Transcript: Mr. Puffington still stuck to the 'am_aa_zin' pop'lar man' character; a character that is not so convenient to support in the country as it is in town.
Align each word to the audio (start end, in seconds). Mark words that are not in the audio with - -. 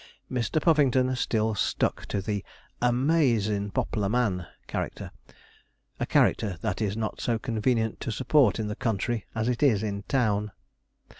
Mr. 0.31 0.59
Puffington 0.59 1.15
still 1.15 1.53
stuck 1.53 2.07
to 2.07 2.23
the 2.23 2.43
'am_aa_zin' 2.81 3.71
pop'lar 3.71 4.09
man' 4.09 4.47
character; 4.65 5.11
a 5.99 6.07
character 6.07 6.57
that 6.61 6.81
is 6.81 6.97
not 6.97 7.21
so 7.21 7.37
convenient 7.37 7.99
to 7.99 8.11
support 8.11 8.57
in 8.59 8.67
the 8.67 8.75
country 8.75 9.27
as 9.35 9.47
it 9.47 9.61
is 9.61 9.83
in 9.83 10.01
town. 10.07 10.53